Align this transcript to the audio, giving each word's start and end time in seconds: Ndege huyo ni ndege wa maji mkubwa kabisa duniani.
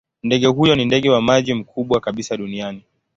Ndege 0.23 0.47
huyo 0.47 0.75
ni 0.75 0.85
ndege 0.85 1.09
wa 1.09 1.21
maji 1.21 1.53
mkubwa 1.53 1.99
kabisa 2.01 2.37
duniani. 2.37 2.83